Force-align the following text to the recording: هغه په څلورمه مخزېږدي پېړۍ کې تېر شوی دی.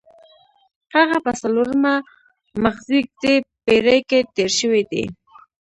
هغه 0.95 1.17
په 1.25 1.31
څلورمه 1.39 1.93
مخزېږدي 2.63 3.35
پېړۍ 3.65 3.99
کې 4.09 4.19
تېر 4.35 4.51
شوی 4.59 4.83
دی. 4.91 5.05